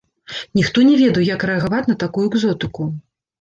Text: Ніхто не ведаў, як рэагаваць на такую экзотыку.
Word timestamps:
Ніхто 0.59 0.85
не 0.87 0.95
ведаў, 1.01 1.25
як 1.29 1.45
рэагаваць 1.49 1.83
на 1.91 1.97
такую 2.05 2.25
экзотыку. 2.31 2.89